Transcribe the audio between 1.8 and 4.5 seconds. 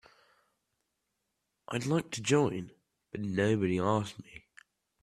like to join but nobody asked me.